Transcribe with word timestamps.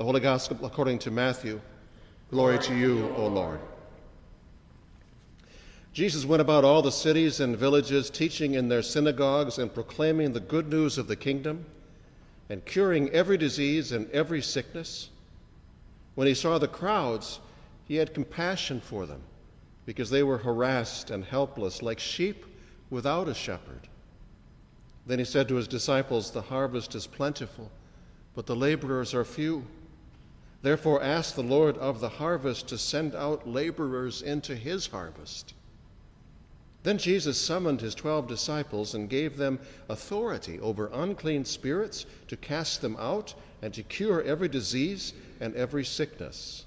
The 0.00 0.06
Holy 0.06 0.20
Gospel 0.20 0.64
according 0.64 0.98
to 1.00 1.10
Matthew. 1.10 1.60
Glory 2.30 2.58
to 2.60 2.74
you, 2.74 3.12
O 3.18 3.26
Lord. 3.26 3.60
Jesus 5.92 6.24
went 6.24 6.40
about 6.40 6.64
all 6.64 6.80
the 6.80 6.90
cities 6.90 7.40
and 7.40 7.54
villages, 7.54 8.08
teaching 8.08 8.54
in 8.54 8.70
their 8.70 8.80
synagogues 8.80 9.58
and 9.58 9.74
proclaiming 9.74 10.32
the 10.32 10.40
good 10.40 10.70
news 10.70 10.96
of 10.96 11.06
the 11.06 11.16
kingdom 11.16 11.66
and 12.48 12.64
curing 12.64 13.10
every 13.10 13.36
disease 13.36 13.92
and 13.92 14.10
every 14.10 14.40
sickness. 14.40 15.10
When 16.14 16.26
he 16.26 16.32
saw 16.32 16.56
the 16.56 16.66
crowds, 16.66 17.38
he 17.86 17.96
had 17.96 18.14
compassion 18.14 18.80
for 18.80 19.04
them 19.04 19.20
because 19.84 20.08
they 20.08 20.22
were 20.22 20.38
harassed 20.38 21.10
and 21.10 21.22
helpless 21.22 21.82
like 21.82 21.98
sheep 21.98 22.46
without 22.88 23.28
a 23.28 23.34
shepherd. 23.34 23.86
Then 25.06 25.18
he 25.18 25.26
said 25.26 25.46
to 25.48 25.56
his 25.56 25.68
disciples, 25.68 26.30
The 26.30 26.40
harvest 26.40 26.94
is 26.94 27.06
plentiful, 27.06 27.70
but 28.34 28.46
the 28.46 28.56
laborers 28.56 29.12
are 29.12 29.26
few. 29.26 29.66
Therefore, 30.62 31.02
ask 31.02 31.34
the 31.34 31.42
Lord 31.42 31.78
of 31.78 32.00
the 32.00 32.08
harvest 32.08 32.68
to 32.68 32.78
send 32.78 33.14
out 33.14 33.48
laborers 33.48 34.20
into 34.20 34.54
his 34.54 34.86
harvest. 34.86 35.54
Then 36.82 36.98
Jesus 36.98 37.38
summoned 37.38 37.80
his 37.80 37.94
twelve 37.94 38.26
disciples 38.26 38.94
and 38.94 39.08
gave 39.08 39.36
them 39.36 39.58
authority 39.88 40.58
over 40.60 40.90
unclean 40.92 41.44
spirits 41.44 42.06
to 42.28 42.36
cast 42.36 42.80
them 42.80 42.96
out 42.98 43.34
and 43.62 43.72
to 43.74 43.82
cure 43.82 44.22
every 44.22 44.48
disease 44.48 45.12
and 45.40 45.54
every 45.54 45.84
sickness. 45.84 46.64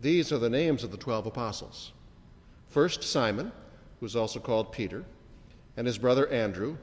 These 0.00 0.32
are 0.32 0.38
the 0.38 0.50
names 0.50 0.84
of 0.84 0.90
the 0.90 0.96
twelve 0.96 1.26
apostles. 1.26 1.92
First, 2.68 3.02
Simon, 3.02 3.52
who 4.00 4.06
is 4.06 4.16
also 4.16 4.40
called 4.40 4.72
Peter, 4.72 5.04
and 5.76 5.86
his 5.86 5.98
brother 5.98 6.26
Andrew, 6.28 6.76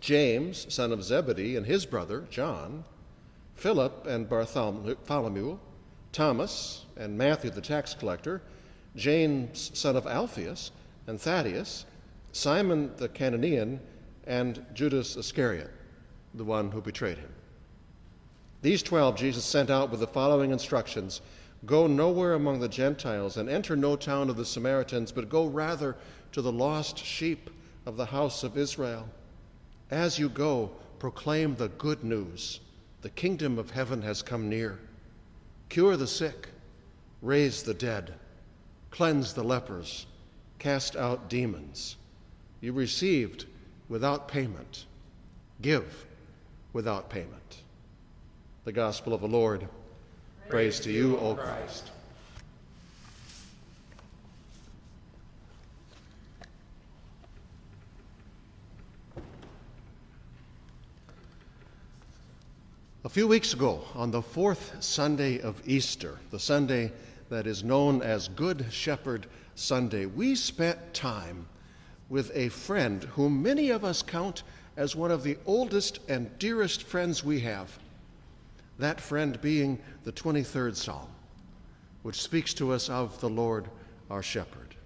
James, 0.00 0.72
son 0.72 0.92
of 0.92 1.04
Zebedee, 1.04 1.56
and 1.56 1.66
his 1.66 1.86
brother 1.86 2.26
John, 2.30 2.84
Philip 3.62 4.08
and 4.08 4.28
Bartholomew, 4.28 5.56
Thomas 6.10 6.84
and 6.96 7.16
Matthew 7.16 7.48
the 7.48 7.60
tax 7.60 7.94
collector, 7.94 8.42
James, 8.96 9.70
son 9.72 9.94
of 9.94 10.04
Alphaeus, 10.04 10.72
and 11.06 11.20
Thaddeus, 11.20 11.86
Simon 12.32 12.90
the 12.96 13.08
Cananean, 13.08 13.78
and 14.26 14.66
Judas 14.74 15.16
Iscariot, 15.16 15.70
the 16.34 16.42
one 16.42 16.72
who 16.72 16.80
betrayed 16.80 17.18
him. 17.18 17.32
These 18.62 18.82
twelve 18.82 19.14
Jesus 19.14 19.44
sent 19.44 19.70
out 19.70 19.92
with 19.92 20.00
the 20.00 20.08
following 20.08 20.50
instructions 20.50 21.20
Go 21.64 21.86
nowhere 21.86 22.34
among 22.34 22.58
the 22.58 22.68
Gentiles, 22.68 23.36
and 23.36 23.48
enter 23.48 23.76
no 23.76 23.94
town 23.94 24.28
of 24.28 24.36
the 24.36 24.44
Samaritans, 24.44 25.12
but 25.12 25.28
go 25.28 25.46
rather 25.46 25.94
to 26.32 26.42
the 26.42 26.50
lost 26.50 26.98
sheep 26.98 27.48
of 27.86 27.96
the 27.96 28.06
house 28.06 28.42
of 28.42 28.58
Israel. 28.58 29.08
As 29.88 30.18
you 30.18 30.28
go, 30.28 30.72
proclaim 30.98 31.54
the 31.54 31.68
good 31.68 32.02
news. 32.02 32.58
The 33.02 33.10
kingdom 33.10 33.58
of 33.58 33.70
heaven 33.70 34.02
has 34.02 34.22
come 34.22 34.48
near. 34.48 34.78
Cure 35.68 35.96
the 35.96 36.06
sick, 36.06 36.48
raise 37.20 37.62
the 37.62 37.74
dead, 37.74 38.14
cleanse 38.90 39.34
the 39.34 39.44
lepers 39.44 40.06
cast 40.62 40.94
out 40.94 41.28
demons. 41.28 41.96
You 42.60 42.72
received 42.72 43.46
without 43.88 44.28
payment. 44.28 44.86
Give 45.60 46.06
without 46.72 47.10
payment. 47.10 47.62
The 48.64 48.70
gospel 48.70 49.12
of 49.12 49.22
the 49.22 49.26
Lord. 49.26 49.62
Praise, 50.48 50.50
Praise 50.50 50.80
to 50.80 50.92
you, 50.92 51.18
O 51.18 51.34
Christ. 51.34 51.90
A 63.04 63.08
few 63.08 63.26
weeks 63.26 63.52
ago, 63.52 63.82
on 63.96 64.12
the 64.12 64.22
fourth 64.22 64.76
Sunday 64.78 65.40
of 65.40 65.60
Easter, 65.66 66.20
the 66.30 66.38
Sunday 66.38 66.92
that 67.30 67.48
is 67.48 67.64
known 67.64 68.00
as 68.00 68.28
Good 68.28 68.66
Shepherd 68.70 69.26
Sunday, 69.56 70.06
we 70.06 70.36
spent 70.36 70.94
time 70.94 71.48
with 72.08 72.30
a 72.32 72.48
friend 72.50 73.02
whom 73.02 73.42
many 73.42 73.70
of 73.70 73.84
us 73.84 74.02
count 74.02 74.44
as 74.76 74.94
one 74.94 75.10
of 75.10 75.24
the 75.24 75.36
oldest 75.46 75.98
and 76.08 76.38
dearest 76.38 76.84
friends 76.84 77.24
we 77.24 77.40
have. 77.40 77.76
That 78.78 79.00
friend 79.00 79.40
being 79.40 79.80
the 80.04 80.12
23rd 80.12 80.76
Psalm, 80.76 81.08
which 82.04 82.22
speaks 82.22 82.54
to 82.54 82.70
us 82.70 82.88
of 82.88 83.20
the 83.20 83.28
Lord 83.28 83.66
our 84.10 84.22
shepherd. 84.22 84.76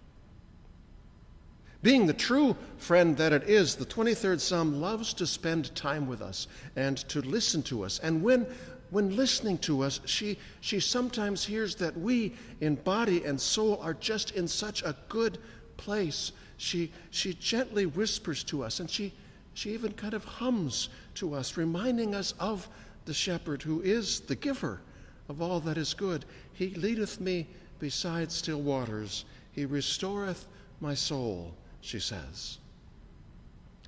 Being 1.86 2.06
the 2.08 2.12
true 2.14 2.56
friend 2.78 3.16
that 3.16 3.32
it 3.32 3.44
is, 3.44 3.76
the 3.76 3.86
23rd 3.86 4.40
Psalm 4.40 4.80
loves 4.80 5.14
to 5.14 5.24
spend 5.24 5.72
time 5.76 6.08
with 6.08 6.20
us 6.20 6.48
and 6.74 6.96
to 7.08 7.20
listen 7.20 7.62
to 7.62 7.84
us. 7.84 8.00
And 8.00 8.24
when 8.24 8.44
when 8.90 9.14
listening 9.14 9.58
to 9.58 9.84
us, 9.84 10.00
she, 10.04 10.36
she 10.60 10.80
sometimes 10.80 11.44
hears 11.44 11.76
that 11.76 11.96
we, 11.96 12.34
in 12.60 12.74
body 12.74 13.24
and 13.24 13.40
soul, 13.40 13.78
are 13.80 13.94
just 13.94 14.32
in 14.32 14.48
such 14.48 14.82
a 14.82 14.96
good 15.08 15.38
place. 15.76 16.32
She, 16.56 16.90
she 17.12 17.34
gently 17.34 17.86
whispers 17.86 18.42
to 18.44 18.64
us, 18.64 18.80
and 18.80 18.90
she, 18.90 19.12
she 19.54 19.72
even 19.72 19.92
kind 19.92 20.14
of 20.14 20.24
hums 20.24 20.88
to 21.14 21.34
us, 21.34 21.56
reminding 21.56 22.16
us 22.16 22.34
of 22.40 22.68
the 23.04 23.14
shepherd 23.14 23.62
who 23.62 23.80
is 23.82 24.22
the 24.22 24.34
giver 24.34 24.80
of 25.28 25.40
all 25.40 25.60
that 25.60 25.78
is 25.78 25.94
good. 25.94 26.24
He 26.52 26.70
leadeth 26.70 27.20
me 27.20 27.46
beside 27.78 28.32
still 28.32 28.60
waters, 28.60 29.24
he 29.52 29.66
restoreth 29.66 30.48
my 30.80 30.94
soul, 30.94 31.54
she 31.80 32.00
says. 32.00 32.58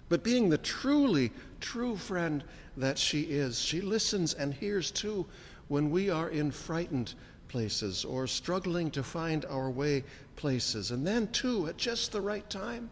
But 0.08 0.24
being 0.24 0.48
the 0.48 0.58
truly 0.58 1.32
true 1.60 1.96
friend 1.96 2.42
that 2.76 2.98
she 2.98 3.22
is, 3.22 3.60
she 3.60 3.80
listens 3.80 4.34
and 4.34 4.54
hears 4.54 4.90
too 4.90 5.26
when 5.68 5.90
we 5.90 6.08
are 6.08 6.30
in 6.30 6.50
frightened 6.50 7.14
places 7.48 8.04
or 8.04 8.26
struggling 8.26 8.90
to 8.92 9.02
find 9.02 9.44
our 9.46 9.70
way 9.70 10.04
places. 10.36 10.90
And 10.90 11.06
then, 11.06 11.28
too, 11.28 11.66
at 11.66 11.76
just 11.76 12.12
the 12.12 12.20
right 12.20 12.48
time, 12.48 12.88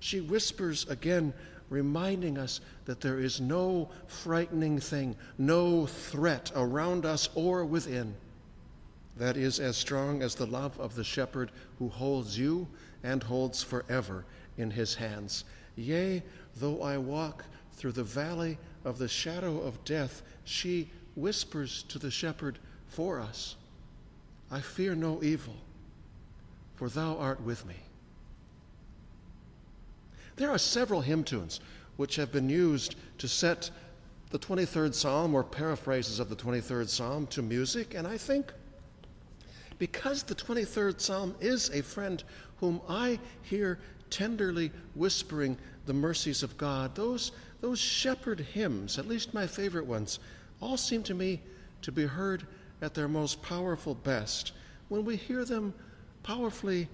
she 0.00 0.20
whispers 0.20 0.88
again, 0.88 1.32
reminding 1.70 2.38
us 2.38 2.60
that 2.84 3.00
there 3.00 3.18
is 3.18 3.40
no 3.40 3.88
frightening 4.06 4.78
thing, 4.78 5.16
no 5.38 5.86
threat 5.86 6.52
around 6.54 7.06
us 7.06 7.28
or 7.34 7.64
within 7.64 8.14
that 9.16 9.36
is 9.36 9.60
as 9.60 9.76
strong 9.76 10.22
as 10.22 10.34
the 10.34 10.46
love 10.46 10.78
of 10.80 10.94
the 10.94 11.04
shepherd 11.04 11.52
who 11.78 11.88
holds 11.88 12.38
you 12.38 12.66
and 13.04 13.22
holds 13.22 13.62
forever 13.62 14.24
in 14.58 14.72
his 14.72 14.96
hands. 14.96 15.44
Yea, 15.76 16.22
Though 16.56 16.82
I 16.82 16.98
walk 16.98 17.44
through 17.72 17.92
the 17.92 18.04
valley 18.04 18.58
of 18.84 18.98
the 18.98 19.08
shadow 19.08 19.60
of 19.60 19.84
death, 19.84 20.22
she 20.44 20.90
whispers 21.16 21.84
to 21.84 21.98
the 21.98 22.10
shepherd 22.10 22.58
for 22.88 23.20
us 23.20 23.56
I 24.50 24.60
fear 24.60 24.94
no 24.94 25.22
evil, 25.22 25.56
for 26.76 26.88
thou 26.88 27.16
art 27.16 27.40
with 27.40 27.66
me. 27.66 27.74
There 30.36 30.50
are 30.50 30.58
several 30.58 31.00
hymn 31.00 31.24
tunes 31.24 31.60
which 31.96 32.16
have 32.16 32.30
been 32.30 32.48
used 32.48 32.94
to 33.18 33.26
set 33.26 33.70
the 34.30 34.38
23rd 34.38 34.94
Psalm 34.94 35.34
or 35.34 35.42
paraphrases 35.42 36.20
of 36.20 36.28
the 36.28 36.36
23rd 36.36 36.88
Psalm 36.88 37.26
to 37.28 37.42
music, 37.42 37.94
and 37.94 38.06
I 38.06 38.18
think 38.18 38.52
because 39.78 40.22
the 40.22 40.34
23rd 40.34 41.00
Psalm 41.00 41.34
is 41.40 41.70
a 41.70 41.82
friend 41.82 42.22
whom 42.64 42.80
I 42.88 43.18
hear 43.42 43.78
tenderly 44.08 44.72
whispering 44.94 45.58
the 45.84 45.92
mercies 45.92 46.42
of 46.42 46.56
God, 46.56 46.94
those, 46.94 47.32
those 47.60 47.78
shepherd 47.78 48.40
hymns, 48.40 48.98
at 48.98 49.06
least 49.06 49.34
my 49.34 49.46
favorite 49.46 49.84
ones, 49.84 50.18
all 50.62 50.78
seem 50.78 51.02
to 51.02 51.12
me 51.12 51.42
to 51.82 51.92
be 51.92 52.06
heard 52.06 52.46
at 52.80 52.94
their 52.94 53.06
most 53.06 53.42
powerful 53.42 53.94
best. 53.94 54.52
When 54.88 55.04
we 55.04 55.16
hear 55.16 55.44
them 55.44 55.74
powerfully 56.22 56.88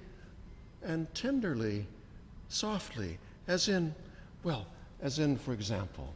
and 0.82 1.12
tenderly, 1.14 1.86
softly, 2.48 3.18
as 3.46 3.68
in, 3.68 3.94
well, 4.42 4.66
as 5.00 5.20
in, 5.20 5.38
for 5.38 5.52
example, 5.52 6.12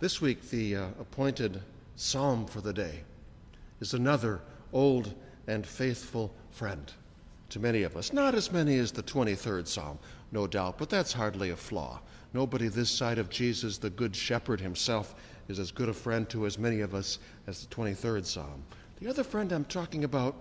This 0.00 0.20
week, 0.20 0.50
the 0.50 0.76
uh, 0.76 0.86
appointed 0.98 1.62
psalm 1.94 2.46
for 2.46 2.60
the 2.60 2.72
day 2.72 3.04
is 3.80 3.94
another 3.94 4.40
old 4.72 5.14
and 5.46 5.64
faithful 5.64 6.34
friend. 6.50 6.92
to 7.50 7.60
many 7.60 7.82
of 7.82 7.96
us. 7.96 8.12
Not 8.14 8.34
as 8.34 8.50
many 8.50 8.78
as 8.78 8.90
the 8.92 9.02
23rd 9.02 9.66
Psalm, 9.68 9.98
no 10.32 10.46
doubt, 10.46 10.78
but 10.78 10.88
that's 10.88 11.12
hardly 11.12 11.50
a 11.50 11.56
flaw. 11.56 12.00
Nobody 12.32 12.68
this 12.68 12.90
side 12.90 13.18
of 13.18 13.28
Jesus, 13.28 13.76
the 13.76 13.90
Good 13.90 14.16
Shepherd 14.16 14.58
himself, 14.58 15.14
is 15.48 15.58
as 15.58 15.70
good 15.70 15.90
a 15.90 15.92
friend 15.92 16.26
to 16.30 16.46
as 16.46 16.58
many 16.58 16.80
of 16.80 16.94
us 16.94 17.18
as 17.46 17.66
the 17.66 17.74
23rd 17.74 18.24
Psalm. 18.24 18.64
The 19.00 19.08
other 19.08 19.22
friend 19.22 19.52
I'm 19.52 19.66
talking 19.66 20.04
about 20.04 20.34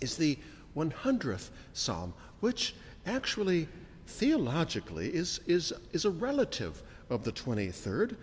is 0.00 0.16
the 0.16 0.36
100th 0.76 1.50
Psalm, 1.72 2.12
which 2.40 2.74
actually 3.06 3.68
theologically 4.06 5.14
is, 5.14 5.40
is, 5.46 5.72
is 5.92 6.04
a 6.04 6.10
relative 6.10 6.82
of 7.10 7.24
the 7.24 7.32
23rd, 7.32 8.16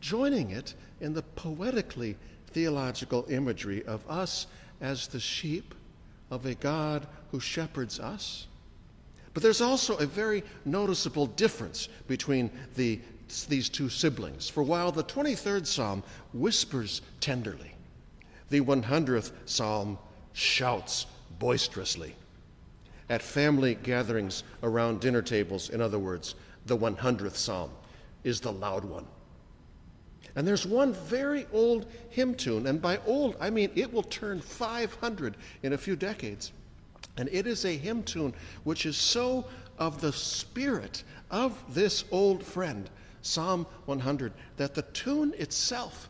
joining 0.00 0.50
it 0.50 0.74
in 1.00 1.12
the 1.12 1.22
poetically 1.22 2.16
theological 2.48 3.26
imagery 3.28 3.84
of 3.84 4.08
us 4.08 4.46
as 4.80 5.06
the 5.06 5.20
sheep 5.20 5.74
of 6.30 6.46
a 6.46 6.54
God 6.54 7.06
who 7.30 7.40
shepherds 7.40 7.98
us. 7.98 8.46
But 9.34 9.42
there's 9.42 9.60
also 9.60 9.96
a 9.96 10.06
very 10.06 10.42
noticeable 10.64 11.26
difference 11.26 11.88
between 12.06 12.50
the, 12.76 13.00
these 13.48 13.68
two 13.68 13.88
siblings. 13.88 14.48
For 14.48 14.62
while 14.62 14.90
the 14.90 15.04
23rd 15.04 15.66
Psalm 15.66 16.02
whispers 16.32 17.02
tenderly, 17.20 17.74
the 18.50 18.60
100th 18.60 19.32
Psalm 19.44 19.98
shouts 20.32 21.06
boisterously. 21.38 22.14
At 23.10 23.22
family 23.22 23.74
gatherings 23.74 24.44
around 24.62 25.00
dinner 25.00 25.22
tables, 25.22 25.70
in 25.70 25.80
other 25.80 25.98
words, 25.98 26.34
the 26.66 26.76
100th 26.76 27.36
Psalm 27.36 27.70
is 28.24 28.40
the 28.40 28.52
loud 28.52 28.84
one. 28.84 29.06
And 30.36 30.46
there's 30.46 30.66
one 30.66 30.92
very 30.92 31.46
old 31.52 31.86
hymn 32.10 32.34
tune, 32.34 32.66
and 32.66 32.80
by 32.80 32.98
old, 33.06 33.36
I 33.40 33.50
mean 33.50 33.70
it 33.74 33.92
will 33.92 34.02
turn 34.02 34.40
500 34.40 35.36
in 35.62 35.72
a 35.72 35.78
few 35.78 35.96
decades. 35.96 36.52
And 37.16 37.28
it 37.32 37.46
is 37.46 37.64
a 37.64 37.76
hymn 37.76 38.02
tune 38.02 38.34
which 38.64 38.86
is 38.86 38.96
so 38.96 39.46
of 39.78 40.00
the 40.00 40.12
spirit 40.12 41.02
of 41.30 41.60
this 41.74 42.04
old 42.10 42.44
friend, 42.44 42.88
Psalm 43.22 43.66
100, 43.86 44.32
that 44.56 44.74
the 44.74 44.82
tune 44.82 45.34
itself, 45.38 46.08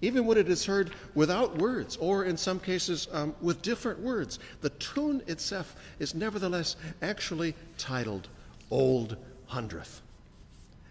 even 0.00 0.26
when 0.26 0.38
it 0.38 0.48
is 0.48 0.64
heard 0.64 0.92
without 1.14 1.56
words, 1.58 1.96
or 1.96 2.24
in 2.24 2.36
some 2.36 2.60
cases 2.60 3.08
um, 3.12 3.34
with 3.40 3.62
different 3.62 3.98
words, 4.00 4.38
the 4.60 4.70
tune 4.70 5.22
itself 5.26 5.76
is 5.98 6.14
nevertheless 6.14 6.76
actually 7.02 7.54
titled 7.78 8.28
Old 8.70 9.16
Hundredth. 9.46 10.02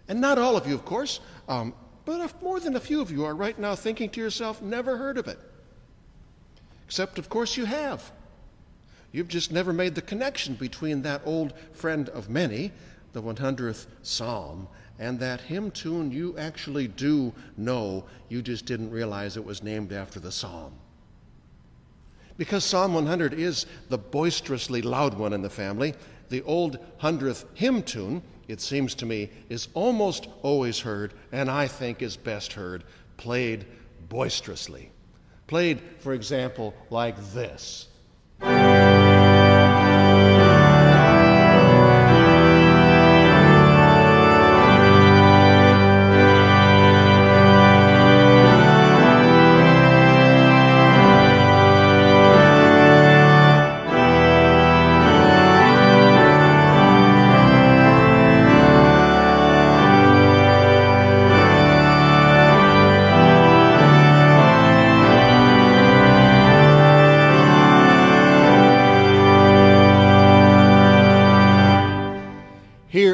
And 0.08 0.20
not 0.20 0.38
all 0.38 0.56
of 0.56 0.66
you, 0.66 0.74
of 0.74 0.84
course, 0.84 1.20
um, 1.48 1.74
but 2.04 2.42
more 2.42 2.60
than 2.60 2.76
a 2.76 2.80
few 2.80 3.00
of 3.00 3.10
you 3.10 3.24
are 3.24 3.34
right 3.34 3.58
now 3.58 3.74
thinking 3.74 4.08
to 4.10 4.20
yourself, 4.20 4.62
never 4.62 4.96
heard 4.96 5.18
of 5.18 5.26
it. 5.26 5.38
Except, 6.86 7.18
of 7.18 7.28
course, 7.28 7.56
you 7.56 7.64
have. 7.64 8.12
You've 9.12 9.28
just 9.28 9.50
never 9.50 9.72
made 9.72 9.94
the 9.94 10.02
connection 10.02 10.54
between 10.54 11.02
that 11.02 11.22
old 11.24 11.52
friend 11.72 12.08
of 12.10 12.30
many, 12.30 12.70
the 13.16 13.22
100th 13.22 13.86
Psalm, 14.02 14.68
and 14.98 15.18
that 15.18 15.40
hymn 15.40 15.70
tune 15.70 16.12
you 16.12 16.36
actually 16.36 16.86
do 16.86 17.32
know. 17.56 18.04
You 18.28 18.42
just 18.42 18.66
didn't 18.66 18.90
realize 18.90 19.38
it 19.38 19.44
was 19.44 19.62
named 19.62 19.90
after 19.90 20.20
the 20.20 20.30
psalm. 20.30 20.74
Because 22.36 22.62
Psalm 22.62 22.92
100 22.92 23.32
is 23.32 23.64
the 23.88 23.96
boisterously 23.96 24.82
loud 24.82 25.14
one 25.14 25.32
in 25.32 25.40
the 25.40 25.48
family, 25.48 25.94
the 26.28 26.42
old 26.42 26.78
100th 27.00 27.46
hymn 27.54 27.82
tune, 27.82 28.22
it 28.48 28.60
seems 28.60 28.94
to 28.96 29.06
me, 29.06 29.30
is 29.48 29.68
almost 29.72 30.28
always 30.42 30.78
heard, 30.78 31.14
and 31.32 31.50
I 31.50 31.66
think 31.68 32.02
is 32.02 32.18
best 32.18 32.52
heard, 32.52 32.84
played 33.16 33.64
boisterously. 34.10 34.90
Played, 35.46 35.80
for 36.00 36.12
example, 36.12 36.74
like 36.90 37.16
this. 37.32 37.88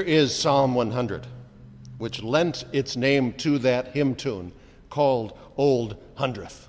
Is 0.03 0.35
Psalm 0.35 0.75
100, 0.75 1.27
which 1.99 2.23
lent 2.23 2.65
its 2.73 2.97
name 2.97 3.33
to 3.35 3.59
that 3.59 3.89
hymn 3.89 4.15
tune 4.15 4.53
called 4.91 5.39
Old 5.57 5.97
Hundredth. 6.15 6.69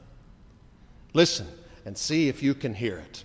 Listen 1.14 1.48
and 1.86 1.98
see 1.98 2.30
if 2.30 2.42
you 2.42 2.54
can 2.54 2.74
hear 2.74 2.98
it 2.98 3.24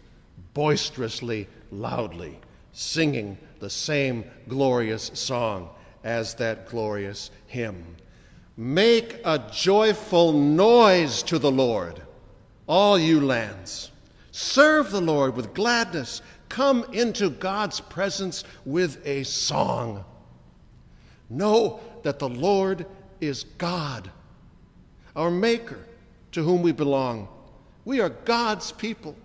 boisterously, 0.53 1.47
loudly, 1.71 2.39
singing 2.73 3.39
the 3.61 3.71
same 3.71 4.25
glorious 4.49 5.11
song 5.15 5.69
as 6.03 6.35
that 6.35 6.69
glorious 6.69 7.31
hymn. 7.47 7.97
Make 8.57 9.21
a 9.25 9.39
joyful 9.53 10.33
noise 10.33 11.23
to 11.25 11.39
the 11.39 11.51
Lord, 11.51 12.03
all 12.67 12.99
you 12.99 13.21
lands. 13.21 13.93
Serve 14.33 14.91
the 14.91 15.01
Lord 15.01 15.37
with 15.37 15.55
gladness. 15.55 16.23
Come 16.49 16.85
into 16.93 17.31
God's 17.31 17.81
presence 17.81 18.45
with 18.65 19.05
a 19.07 19.25
song. 19.25 20.05
Know 21.31 21.81
that 22.03 22.19
the 22.19 22.29
Lord 22.29 22.87
is 23.21 23.45
God, 23.59 24.11
our 25.15 25.31
Maker, 25.31 25.81
to 26.33 26.43
whom 26.43 26.63
we 26.63 26.73
belong. 26.73 27.29
We 27.85 28.01
are 28.01 28.11
God's 28.11 28.73
people 28.73 29.17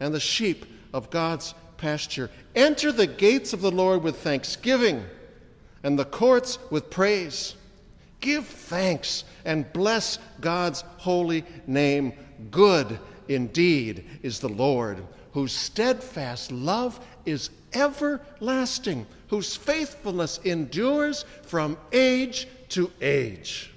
and 0.00 0.12
the 0.12 0.20
sheep 0.20 0.66
of 0.92 1.10
God's 1.10 1.54
pasture. 1.76 2.30
Enter 2.54 2.92
the 2.92 3.06
gates 3.06 3.52
of 3.52 3.60
the 3.60 3.70
Lord 3.70 4.02
with 4.02 4.16
thanksgiving 4.16 5.04
and 5.82 5.98
the 5.98 6.04
courts 6.04 6.58
with 6.70 6.90
praise. 6.90 7.54
Give 8.20 8.46
thanks 8.46 9.24
and 9.44 9.70
bless 9.72 10.18
God's 10.40 10.82
holy 10.96 11.44
name. 11.66 12.12
Good 12.50 12.98
indeed 13.28 14.04
is 14.22 14.40
the 14.40 14.48
Lord, 14.48 15.02
whose 15.36 15.52
steadfast 15.52 16.50
love 16.50 16.98
is 17.26 17.50
everlasting, 17.74 19.04
whose 19.28 19.54
faithfulness 19.54 20.40
endures 20.44 21.26
from 21.42 21.76
age 21.92 22.48
to 22.70 22.90
age. 23.02 23.70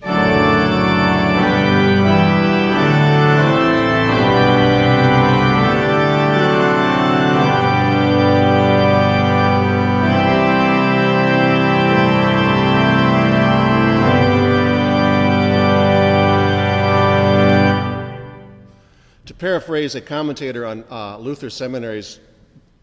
Paraphrase 19.39 19.95
a 19.95 20.01
commentator 20.01 20.65
on 20.65 20.83
uh, 20.91 21.17
Luther 21.17 21.49
Seminary's 21.49 22.19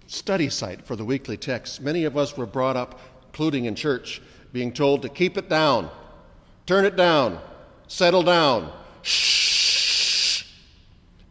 study 0.06 0.48
site 0.48 0.84
for 0.86 0.96
the 0.96 1.04
weekly 1.04 1.36
text. 1.36 1.82
Many 1.82 2.04
of 2.04 2.16
us 2.16 2.36
were 2.36 2.46
brought 2.46 2.76
up, 2.76 2.98
including 3.26 3.66
in 3.66 3.74
church, 3.74 4.22
being 4.52 4.72
told 4.72 5.02
to 5.02 5.10
keep 5.10 5.36
it 5.36 5.50
down, 5.50 5.90
turn 6.64 6.86
it 6.86 6.96
down, 6.96 7.38
settle 7.88 8.22
down, 8.22 8.72
shh. 9.02 10.44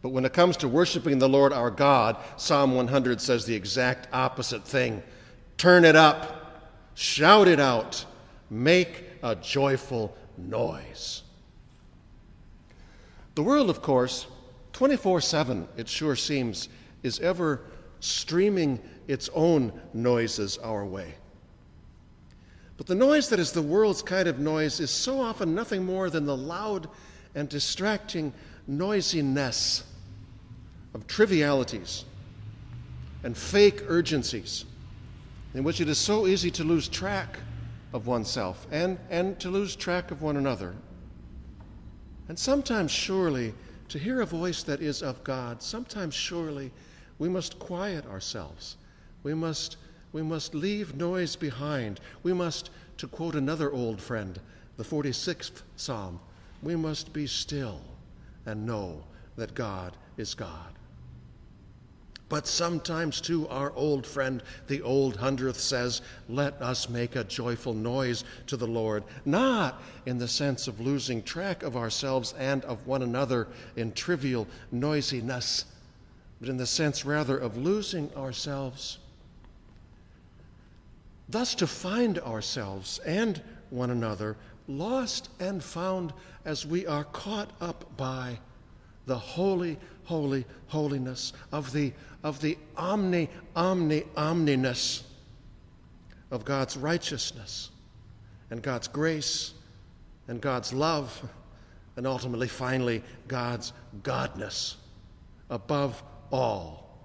But 0.00 0.10
when 0.10 0.24
it 0.24 0.32
comes 0.32 0.56
to 0.58 0.68
worshiping 0.68 1.18
the 1.18 1.28
Lord 1.28 1.52
our 1.52 1.72
God, 1.72 2.16
Psalm 2.36 2.76
100 2.76 3.20
says 3.20 3.44
the 3.44 3.54
exact 3.54 4.08
opposite 4.12 4.64
thing 4.64 5.02
turn 5.58 5.84
it 5.84 5.96
up, 5.96 6.70
shout 6.94 7.48
it 7.48 7.58
out, 7.58 8.04
make 8.48 9.02
a 9.24 9.34
joyful 9.34 10.16
noise. 10.38 11.24
The 13.34 13.42
world, 13.42 13.70
of 13.70 13.82
course, 13.82 14.28
24 14.76 15.22
7, 15.22 15.66
it 15.78 15.88
sure 15.88 16.14
seems, 16.14 16.68
is 17.02 17.18
ever 17.20 17.62
streaming 18.00 18.78
its 19.08 19.30
own 19.32 19.72
noises 19.94 20.58
our 20.58 20.84
way. 20.84 21.14
But 22.76 22.86
the 22.86 22.94
noise 22.94 23.30
that 23.30 23.38
is 23.38 23.52
the 23.52 23.62
world's 23.62 24.02
kind 24.02 24.28
of 24.28 24.38
noise 24.38 24.78
is 24.80 24.90
so 24.90 25.18
often 25.18 25.54
nothing 25.54 25.82
more 25.82 26.10
than 26.10 26.26
the 26.26 26.36
loud 26.36 26.90
and 27.34 27.48
distracting 27.48 28.34
noisiness 28.66 29.82
of 30.92 31.06
trivialities 31.06 32.04
and 33.24 33.34
fake 33.34 33.80
urgencies 33.88 34.66
in 35.54 35.64
which 35.64 35.80
it 35.80 35.88
is 35.88 35.96
so 35.96 36.26
easy 36.26 36.50
to 36.50 36.64
lose 36.64 36.86
track 36.86 37.38
of 37.94 38.06
oneself 38.06 38.66
and, 38.70 38.98
and 39.08 39.40
to 39.40 39.48
lose 39.48 39.74
track 39.74 40.10
of 40.10 40.20
one 40.20 40.36
another. 40.36 40.74
And 42.28 42.38
sometimes, 42.38 42.90
surely, 42.90 43.54
to 43.88 43.98
hear 43.98 44.20
a 44.20 44.26
voice 44.26 44.62
that 44.64 44.80
is 44.80 45.02
of 45.02 45.22
God, 45.24 45.62
sometimes, 45.62 46.14
surely, 46.14 46.72
we 47.18 47.28
must 47.28 47.58
quiet 47.58 48.06
ourselves 48.06 48.76
We 49.22 49.34
must, 49.34 49.76
we 50.12 50.22
must 50.22 50.54
leave 50.54 50.94
noise 50.94 51.34
behind. 51.34 52.00
We 52.22 52.32
must, 52.32 52.70
to 52.98 53.08
quote 53.08 53.34
another 53.34 53.72
old 53.72 54.00
friend, 54.00 54.38
the 54.76 54.84
46th 54.84 55.62
Psalm, 55.76 56.20
we 56.62 56.76
must 56.76 57.12
be 57.12 57.26
still 57.26 57.80
and 58.44 58.64
know 58.64 59.02
that 59.36 59.54
God 59.54 59.96
is 60.16 60.34
God. 60.34 60.75
But 62.28 62.48
sometimes, 62.48 63.20
too, 63.20 63.46
our 63.48 63.72
old 63.72 64.04
friend, 64.04 64.42
the 64.66 64.82
old 64.82 65.16
hundredth, 65.16 65.60
says, 65.60 66.02
Let 66.28 66.60
us 66.60 66.88
make 66.88 67.14
a 67.14 67.22
joyful 67.22 67.72
noise 67.72 68.24
to 68.48 68.56
the 68.56 68.66
Lord, 68.66 69.04
not 69.24 69.80
in 70.06 70.18
the 70.18 70.26
sense 70.26 70.66
of 70.66 70.80
losing 70.80 71.22
track 71.22 71.62
of 71.62 71.76
ourselves 71.76 72.34
and 72.36 72.64
of 72.64 72.84
one 72.84 73.02
another 73.02 73.46
in 73.76 73.92
trivial 73.92 74.48
noisiness, 74.72 75.66
but 76.40 76.48
in 76.48 76.56
the 76.56 76.66
sense 76.66 77.04
rather 77.04 77.38
of 77.38 77.56
losing 77.56 78.12
ourselves. 78.16 78.98
Thus, 81.28 81.54
to 81.56 81.66
find 81.68 82.18
ourselves 82.18 82.98
and 83.00 83.40
one 83.70 83.90
another 83.90 84.36
lost 84.66 85.28
and 85.38 85.62
found 85.62 86.12
as 86.44 86.66
we 86.66 86.86
are 86.86 87.04
caught 87.04 87.50
up 87.60 87.96
by 87.96 88.38
the 89.06 89.18
holy, 89.18 89.78
holy, 90.04 90.44
holiness 90.68 91.32
of 91.52 91.72
the 91.72 91.92
of 92.26 92.40
the 92.40 92.58
omni, 92.76 93.30
omni, 93.54 94.02
omniness 94.16 95.04
of 96.32 96.44
God's 96.44 96.76
righteousness 96.76 97.70
and 98.50 98.60
God's 98.60 98.88
grace 98.88 99.54
and 100.26 100.40
God's 100.40 100.72
love 100.72 101.22
and 101.94 102.04
ultimately, 102.04 102.48
finally, 102.48 103.04
God's 103.28 103.72
godness 104.02 104.74
above 105.50 106.02
all 106.32 106.98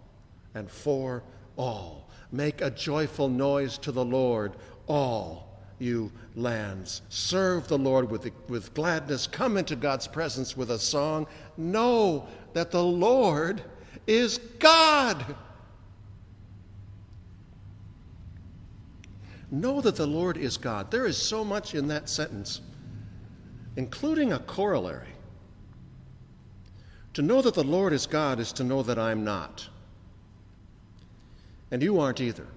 and 0.55 0.67
for 0.67 1.21
all. 1.55 2.09
Make 2.31 2.61
a 2.61 2.71
joyful 2.71 3.29
noise 3.29 3.77
to 3.77 3.91
the 3.91 4.03
Lord, 4.03 4.53
all 4.87 5.61
you 5.77 6.11
lands. 6.35 7.03
Serve 7.09 7.67
the 7.67 7.77
Lord 7.77 8.09
with, 8.09 8.27
with 8.47 8.73
gladness. 8.73 9.27
Come 9.27 9.57
into 9.57 9.75
God's 9.75 10.07
presence 10.07 10.57
with 10.57 10.71
a 10.71 10.79
song. 10.79 11.27
Know 11.57 12.25
that 12.53 12.71
the 12.71 12.83
Lord 12.83 13.61
is 14.07 14.37
God. 14.59 15.35
Know 19.51 19.81
that 19.81 19.97
the 19.97 20.07
Lord 20.07 20.37
is 20.37 20.57
God. 20.57 20.91
There 20.91 21.05
is 21.05 21.17
so 21.17 21.43
much 21.43 21.75
in 21.75 21.87
that 21.89 22.07
sentence, 22.07 22.61
including 23.75 24.31
a 24.31 24.39
corollary. 24.39 25.07
To 27.15 27.21
know 27.21 27.41
that 27.41 27.53
the 27.53 27.63
Lord 27.63 27.91
is 27.91 28.05
God 28.05 28.39
is 28.39 28.53
to 28.53 28.63
know 28.63 28.81
that 28.83 28.97
I'm 28.97 29.25
not. 29.25 29.67
And 31.69 31.83
you 31.83 31.99
aren't 31.99 32.21
either. 32.21 32.47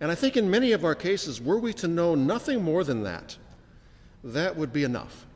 And 0.00 0.10
I 0.10 0.14
think 0.14 0.38
in 0.38 0.50
many 0.50 0.72
of 0.72 0.84
our 0.84 0.94
cases, 0.94 1.42
were 1.42 1.58
we 1.58 1.74
to 1.74 1.88
know 1.88 2.14
nothing 2.14 2.64
more 2.64 2.84
than 2.84 3.02
that, 3.02 3.36
that 4.24 4.56
would 4.56 4.72
be 4.72 4.84
enough. 4.84 5.26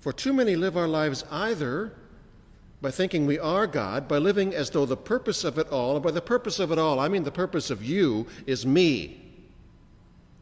For 0.00 0.14
too 0.14 0.32
many 0.32 0.56
live 0.56 0.78
our 0.78 0.88
lives 0.88 1.24
either 1.30 1.92
by 2.82 2.90
thinking 2.90 3.26
we 3.26 3.38
are 3.38 3.66
God, 3.66 4.08
by 4.08 4.18
living 4.18 4.54
as 4.54 4.70
though 4.70 4.86
the 4.86 4.96
purpose 4.96 5.44
of 5.44 5.58
it 5.58 5.68
all, 5.68 5.96
and 5.96 6.02
by 6.02 6.10
the 6.10 6.20
purpose 6.20 6.58
of 6.58 6.72
it 6.72 6.78
all, 6.78 6.98
I 6.98 7.08
mean 7.08 7.24
the 7.24 7.30
purpose 7.30 7.70
of 7.70 7.84
you, 7.84 8.26
is 8.46 8.64
me, 8.64 9.20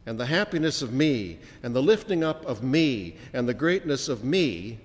and 0.05 0.17
the 0.17 0.25
happiness 0.25 0.81
of 0.81 0.93
me, 0.93 1.37
and 1.63 1.75
the 1.75 1.81
lifting 1.81 2.23
up 2.23 2.45
of 2.45 2.63
me, 2.63 3.17
and 3.33 3.47
the 3.47 3.53
greatness 3.53 4.07
of 4.07 4.23
me. 4.23 4.79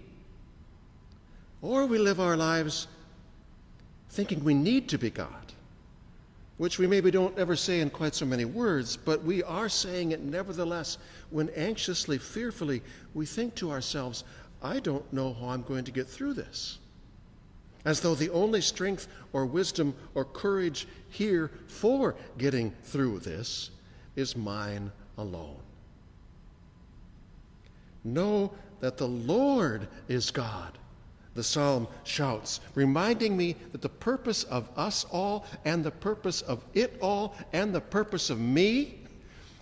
Or 1.63 1.87
we 1.87 1.99
live 1.99 2.21
our 2.21 2.37
lives 2.37 2.89
thinking 4.11 4.43
we 4.43 4.55
need 4.55 4.89
to 4.89 4.99
be 4.99 5.11
God, 5.11 5.53
which 6.57 6.79
we 6.81 6.89
maybe 6.89 7.13
don't 7.13 7.39
ever 7.39 7.55
say 7.55 7.81
in 7.81 7.89
quite 7.89 8.17
so 8.17 8.27
many 8.27 8.45
words, 8.45 8.97
but 8.97 9.23
we 9.23 9.45
are 9.45 9.69
saying 9.69 10.11
it 10.11 10.21
nevertheless 10.21 10.99
when 11.31 11.49
anxiously, 11.51 12.19
fearfully, 12.19 12.83
we 13.15 13.27
think 13.27 13.55
to 13.55 13.71
ourselves, 13.71 14.25
I 14.61 14.81
don't 14.81 15.11
know 15.13 15.35
how 15.35 15.49
I'm 15.49 15.63
going 15.63 15.85
to 15.85 15.93
get 15.93 16.09
through 16.09 16.35
this 16.35 16.79
as 17.85 18.01
though 18.01 18.15
the 18.15 18.31
only 18.31 18.61
strength 18.61 19.09
or 19.33 19.45
wisdom 19.45 19.95
or 20.15 20.25
courage 20.25 20.87
here 21.11 21.51
for 21.67 22.15
getting 22.39 22.73
through 22.83 23.19
this 23.19 23.71
is 24.17 24.37
mine 24.37 24.91
alone. 25.19 25.59
Know 28.05 28.53
that 28.81 28.97
the 28.97 29.09
Lord 29.09 29.89
is 30.09 30.31
God, 30.31 30.79
the 31.35 31.43
psalm 31.43 31.89
shouts, 32.05 32.61
reminding 32.75 33.37
me 33.37 33.57
that 33.73 33.83
the 33.83 33.89
purpose 33.89 34.45
of 34.45 34.69
us 34.77 35.05
all 35.11 35.47
and 35.65 35.85
the 35.85 35.91
purpose 35.91 36.43
of 36.43 36.65
it 36.75 36.97
all 37.01 37.35
and 37.53 37.75
the 37.75 37.81
purpose 37.81 38.31
of 38.31 38.41
me 38.41 38.99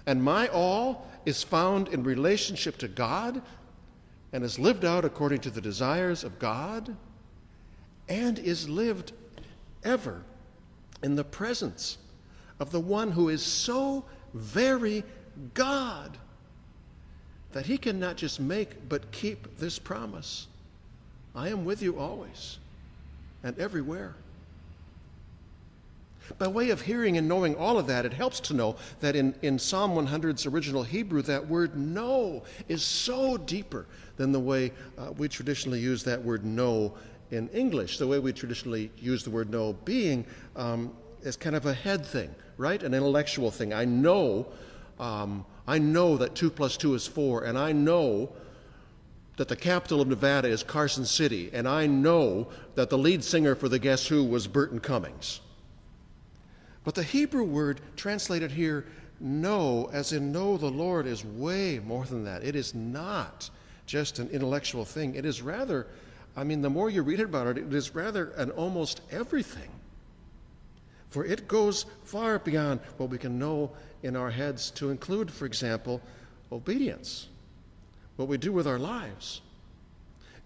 and 0.07 0.23
my 0.23 0.49
all 0.49 1.09
is 1.25 1.43
found 1.43 1.89
in 1.89 2.03
relationship 2.03 2.77
to 2.79 2.89
God 2.89 3.41
and 4.33 4.43
is 4.43 4.59
lived 4.59 4.85
out 4.85 5.05
according 5.05 5.41
to 5.43 5.51
the 5.51 5.61
desires 5.61 6.25
of 6.25 6.39
God 6.39 6.97
and 8.09 8.39
is 8.39 8.69
lived 8.69 9.13
ever 9.85 10.23
in 11.03 11.15
the 11.15 11.25
presence 11.25 11.99
of 12.61 12.71
the 12.71 12.81
one 12.81 13.11
who 13.11 13.29
is 13.29 13.43
so 13.43 14.05
very 14.35 15.03
God 15.55 16.17
that 17.53 17.67
he 17.67 17.77
can 17.77 17.99
not 17.99 18.17
just 18.17 18.41
make 18.41 18.89
but 18.89 19.11
keep 19.13 19.59
this 19.59 19.79
promise 19.79 20.47
I 21.35 21.49
am 21.49 21.65
with 21.65 21.83
you 21.83 21.99
always 21.99 22.59
and 23.43 23.59
everywhere. 23.59 24.15
By 26.39 26.47
way 26.47 26.71
of 26.71 26.81
hearing 26.81 27.17
and 27.17 27.29
knowing 27.29 27.57
all 27.57 27.79
of 27.79 27.87
that, 27.89 28.07
it 28.07 28.13
helps 28.13 28.39
to 28.41 28.55
know 28.55 28.77
that 29.01 29.17
in, 29.17 29.35
in 29.43 29.59
Psalm 29.59 29.93
100's 29.93 30.47
original 30.47 30.83
Hebrew, 30.83 31.21
that 31.23 31.47
word 31.47 31.77
know 31.77 32.43
is 32.69 32.83
so 32.83 33.37
deeper 33.37 33.87
than 34.17 34.31
the 34.31 34.41
way 34.41 34.73
uh, 34.99 35.13
we 35.13 35.29
traditionally 35.29 35.81
use 35.81 36.05
that 36.05 36.23
word 36.23 36.45
know 36.45 36.95
in 37.33 37.49
English. 37.49 37.99
The 37.99 38.07
way 38.07 38.19
we 38.19 38.33
traditionally 38.33 38.93
use 38.99 39.25
the 39.25 39.31
word 39.31 39.51
know 39.51 39.73
being 39.85 40.25
um, 40.55 40.95
is 41.23 41.37
kind 41.37 41.57
of 41.57 41.67
a 41.67 41.75
head 41.75 42.05
thing, 42.05 42.33
right? 42.59 42.81
An 42.83 42.95
intellectual 42.95 43.51
thing. 43.51 43.73
I 43.73 43.85
know, 43.85 44.47
um, 45.01 45.45
I 45.67 45.79
know 45.79 46.17
that 46.19 46.35
two 46.35 46.51
plus 46.51 46.77
two 46.77 46.95
is 46.95 47.07
four, 47.07 47.45
and 47.45 47.59
I 47.59 47.73
know 47.73 48.31
that 49.39 49.49
the 49.49 49.57
capital 49.57 50.03
of 50.03 50.09
Nevada 50.09 50.49
is 50.49 50.63
Carson 50.63 51.07
City, 51.07 51.51
and 51.53 51.67
I 51.67 51.87
know 51.87 52.49
that 52.75 52.91
the 52.91 52.99
lead 52.99 53.25
singer 53.25 53.55
for 53.55 53.69
the 53.69 53.79
Guess 53.79 54.07
Who 54.07 54.25
was 54.25 54.47
Burton 54.47 54.79
Cummings. 54.79 55.41
But 56.85 56.95
the 56.95 57.03
Hebrew 57.03 57.45
word 57.45 57.81
translated 57.97 58.51
here, 58.51 58.87
know, 59.21 59.89
as 59.93 60.13
in 60.13 60.33
know 60.33 60.59
the 60.59 60.71
Lord, 60.71 61.07
is 61.07 61.25
way 61.25 61.79
more 61.79 62.05
than 62.05 62.25
that. 62.25 62.45
It 62.45 62.57
is 62.57 62.75
not 62.75 63.49
just 63.87 64.19
an 64.19 64.29
intellectual 64.29 64.85
thing, 64.85 65.15
it 65.15 65.25
is 65.25 65.41
rather 65.41 65.87
I 66.37 66.45
mean, 66.45 66.63
the 66.63 66.71
more 66.71 66.89
you 66.89 67.03
read 67.03 67.21
about 67.21 67.47
it, 67.47 67.59
it 67.59 67.75
is 67.75 67.95
rather 67.95 68.31
an 68.37 68.51
almost 68.53 69.03
everything. 69.11 69.69
For 71.11 71.27
it 71.27 71.47
goes 71.47 71.85
far 72.05 72.39
beyond 72.39 72.81
what 72.97 73.11
we 73.11 73.19
can 73.19 73.39
know 73.39 73.71
in 74.03 74.17
our 74.17 74.31
heads 74.31 74.71
to 74.73 74.91
include, 74.91 75.31
for 75.31 75.45
example, 75.45 76.01
obedience, 76.51 77.29
what 78.17 78.29
we 78.29 78.39
do 78.39 78.51
with 78.51 78.67
our 78.67 78.79
lives. 78.79 79.43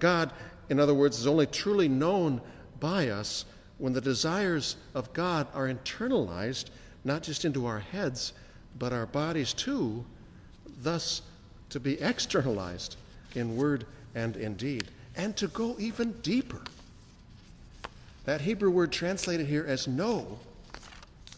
God, 0.01 0.33
in 0.69 0.81
other 0.81 0.95
words, 0.95 1.21
is 1.21 1.27
only 1.27 1.47
truly 1.47 1.89
known 1.89 2.41
by 2.81 3.11
us 3.11 3.45
when 3.79 3.93
the 3.93 4.01
desires 4.01 4.77
of 4.95 5.13
God 5.13 5.47
are 5.55 5.69
internalized, 5.69 6.67
not 7.05 7.23
just 7.23 7.45
into 7.45 7.67
our 7.67 7.79
heads, 7.79 8.33
but 8.79 8.93
our 8.93 9.07
bodies 9.07 9.53
too, 9.53 10.05
thus 10.83 11.23
to 11.71 11.79
be 11.79 12.01
externalized 12.01 12.97
in 13.37 13.57
word 13.57 13.87
and 14.15 14.37
in 14.37 14.55
deed 14.55 14.91
and 15.17 15.37
to 15.37 15.49
go 15.49 15.77
even 15.79 16.13
deeper. 16.23 16.63
That 18.25 18.41
Hebrew 18.41 18.71
word 18.71 18.93
translated 18.93 19.47
here 19.47 19.65
as 19.67 19.87
know 19.87 20.39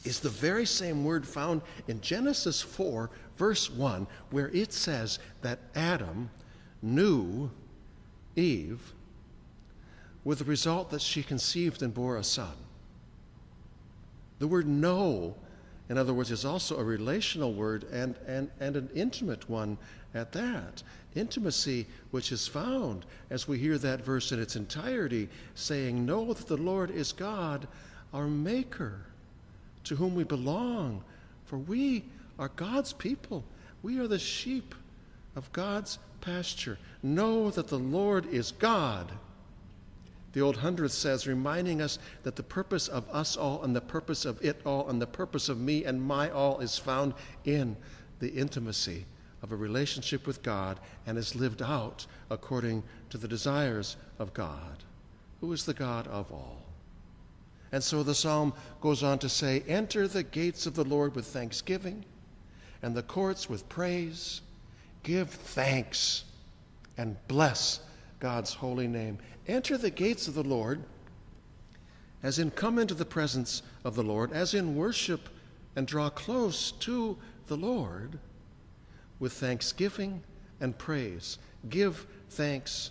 is 0.05 0.21
the 0.21 0.31
very 0.31 0.65
same 0.65 1.05
word 1.05 1.27
found 1.27 1.61
in 1.87 2.01
Genesis 2.01 2.63
4, 2.63 3.11
verse 3.37 3.71
1, 3.71 4.07
where 4.31 4.49
it 4.49 4.73
says 4.73 5.19
that 5.43 5.59
Adam 5.75 6.31
knew 6.81 7.51
Eve 8.37 8.93
with 10.25 10.39
the 10.39 10.45
result 10.45 10.91
that 10.91 11.03
she 11.03 11.23
conceived 11.23 11.83
and 11.83 11.93
bore 11.93 12.17
a 12.17 12.25
son. 12.25 12.53
The 14.39 14.47
word 14.47 14.67
know, 14.67 15.35
in 15.89 15.97
other 15.97 16.13
words, 16.13 16.31
it's 16.31 16.45
also 16.45 16.79
a 16.79 16.85
relational 16.85 17.53
word 17.55 17.85
and, 17.91 18.15
and, 18.27 18.51
and 18.61 18.77
an 18.77 18.91
intimate 18.95 19.49
one 19.49 19.79
at 20.15 20.33
that 20.33 20.83
intimacy 21.15 21.87
which 22.11 22.33
is 22.33 22.47
found 22.47 23.05
as 23.31 23.49
we 23.49 23.59
hear 23.59 23.79
that 23.79 24.05
verse 24.05 24.33
in 24.33 24.41
its 24.41 24.57
entirety, 24.57 25.29
saying, 25.55 26.05
Know 26.05 26.33
that 26.33 26.47
the 26.47 26.57
Lord 26.57 26.91
is 26.91 27.13
God, 27.13 27.67
our 28.13 28.27
Maker, 28.27 29.01
to 29.85 29.97
whom 29.97 30.15
we 30.15 30.25
belong, 30.25 31.03
for 31.45 31.59
we 31.59 32.05
are 32.39 32.51
God's 32.57 32.93
people. 32.93 33.45
We 33.83 33.99
are 33.99 34.07
the 34.07 34.19
sheep 34.19 34.75
of 35.37 35.51
God's 35.53 35.99
pasture. 36.21 36.79
Know 37.03 37.51
that 37.51 37.69
the 37.69 37.79
Lord 37.79 38.27
is 38.27 38.53
God. 38.53 39.11
The 40.39 40.45
old 40.45 40.59
hundredth 40.59 40.93
says, 40.93 41.27
reminding 41.27 41.83
us 41.83 41.99
that 42.23 42.37
the 42.37 42.45
purpose 42.45 42.87
of 42.87 43.09
us 43.11 43.37
all 43.37 43.65
and 43.65 43.75
the 43.75 43.81
purpose 43.81 44.25
of 44.25 44.41
it 44.41 44.61
all 44.65 44.89
and 44.89 45.03
the 45.03 45.07
purpose 45.09 45.49
of 45.49 45.59
me 45.59 45.85
and 45.85 46.01
my 46.01 46.31
all 46.31 46.61
is 46.61 46.79
found 46.79 47.15
in 47.45 47.77
the 48.21 48.29
intimacy 48.29 49.05
of 49.43 49.51
a 49.51 49.57
relationship 49.57 50.29
with 50.29 50.45
God 50.45 50.79
and 51.09 51.19
is 51.19 51.35
lived 51.35 51.61
out 51.61 52.07
according 52.31 52.85
to 53.11 53.19
the 53.19 53.27
desires 53.27 53.97
of 54.21 54.33
God, 54.33 54.85
who 55.41 55.53
is 55.53 55.65
the 55.65 55.75
God 55.75 56.07
of 56.07 56.31
all. 56.31 56.63
And 57.73 57.83
so 57.83 58.05
the 58.05 58.15
psalm 58.15 58.55
goes 58.81 59.03
on 59.03 59.19
to 59.19 59.29
say, 59.29 59.65
Enter 59.67 60.07
the 60.07 60.23
gates 60.23 60.67
of 60.67 60.77
the 60.77 60.85
Lord 60.85 61.17
with 61.17 61.27
thanksgiving 61.27 62.05
and 62.81 62.95
the 62.95 63.03
courts 63.03 63.51
with 63.51 63.69
praise. 63.69 64.41
Give 65.03 65.29
thanks 65.29 66.23
and 66.97 67.17
bless 67.27 67.81
God's 68.21 68.53
holy 68.53 68.89
name. 68.89 69.19
Enter 69.47 69.79
the 69.79 69.91
gates 69.91 70.29
of 70.29 70.35
the 70.35 70.43
Lord 70.43 70.83
as 72.23 72.39
in 72.39 72.51
come 72.51 72.79
into 72.79 72.95
the 72.95 73.05
presence 73.05 73.63
of 73.85 73.95
the 73.95 74.03
Lord, 74.03 74.33
as 74.33 74.55
in 74.55 74.77
worship 74.77 75.29
and 75.77 75.87
draw 75.87 76.11
close 76.11 76.73
to 76.73 77.17
the 77.47 77.57
Lord 77.57 78.19
with 79.21 79.33
thanksgiving 79.33 80.23
and 80.61 80.77
praise. 80.77 81.39
Give 81.69 82.07
thanks 82.31 82.91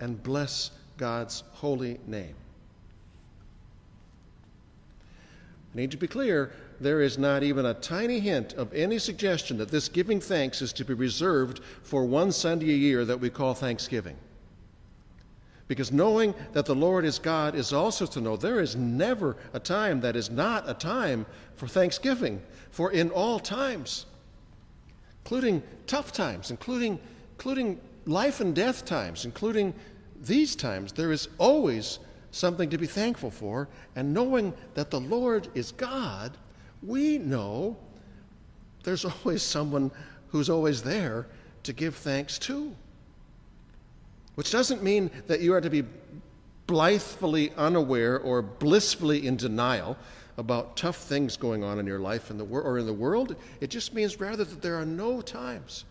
and 0.00 0.22
bless 0.22 0.70
God's 0.96 1.42
holy 1.52 1.98
name. 2.06 2.34
I 5.74 5.76
need 5.76 5.90
to 5.90 5.96
be 5.96 6.06
clear 6.06 6.52
there 6.80 7.02
is 7.02 7.18
not 7.18 7.42
even 7.42 7.66
a 7.66 7.74
tiny 7.74 8.20
hint 8.20 8.54
of 8.54 8.72
any 8.72 8.98
suggestion 8.98 9.58
that 9.58 9.70
this 9.70 9.88
giving 9.88 10.20
thanks 10.20 10.62
is 10.62 10.72
to 10.74 10.84
be 10.84 10.94
reserved 10.94 11.60
for 11.82 12.04
one 12.04 12.32
Sunday 12.32 12.70
a 12.70 12.76
year 12.76 13.04
that 13.04 13.18
we 13.18 13.28
call 13.28 13.54
Thanksgiving. 13.54 14.16
Because 15.66 15.92
knowing 15.92 16.34
that 16.52 16.66
the 16.66 16.74
Lord 16.74 17.04
is 17.04 17.18
God 17.18 17.54
is 17.54 17.72
also 17.72 18.04
to 18.06 18.20
know 18.20 18.36
there 18.36 18.60
is 18.60 18.76
never 18.76 19.36
a 19.54 19.60
time 19.60 20.00
that 20.02 20.14
is 20.14 20.30
not 20.30 20.68
a 20.68 20.74
time 20.74 21.24
for 21.56 21.66
thanksgiving. 21.66 22.42
For 22.70 22.92
in 22.92 23.10
all 23.10 23.38
times, 23.38 24.06
including 25.24 25.62
tough 25.86 26.12
times, 26.12 26.50
including, 26.50 26.98
including 27.32 27.80
life 28.04 28.40
and 28.40 28.54
death 28.54 28.84
times, 28.84 29.24
including 29.24 29.72
these 30.20 30.54
times, 30.54 30.92
there 30.92 31.12
is 31.12 31.28
always 31.38 31.98
something 32.30 32.68
to 32.68 32.76
be 32.76 32.86
thankful 32.86 33.30
for. 33.30 33.68
And 33.96 34.12
knowing 34.12 34.52
that 34.74 34.90
the 34.90 35.00
Lord 35.00 35.48
is 35.54 35.72
God, 35.72 36.36
we 36.82 37.16
know 37.16 37.76
there's 38.82 39.04
always 39.24 39.42
someone 39.42 39.90
who's 40.28 40.50
always 40.50 40.82
there 40.82 41.26
to 41.62 41.72
give 41.72 41.94
thanks 41.94 42.38
to. 42.40 42.74
Which 44.34 44.50
doesn't 44.50 44.82
mean 44.82 45.10
that 45.26 45.40
you 45.40 45.54
are 45.54 45.60
to 45.60 45.70
be 45.70 45.84
blithely 46.66 47.52
unaware 47.56 48.18
or 48.18 48.42
blissfully 48.42 49.26
in 49.26 49.36
denial 49.36 49.96
about 50.36 50.76
tough 50.76 50.96
things 50.96 51.36
going 51.36 51.62
on 51.62 51.78
in 51.78 51.86
your 51.86 52.00
life 52.00 52.30
in 52.30 52.38
the 52.38 52.44
wor- 52.44 52.62
or 52.62 52.78
in 52.78 52.86
the 52.86 52.92
world. 52.92 53.36
It 53.60 53.70
just 53.70 53.94
means 53.94 54.18
rather 54.18 54.44
that 54.44 54.62
there 54.62 54.76
are 54.76 54.86
no 54.86 55.20
times, 55.20 55.84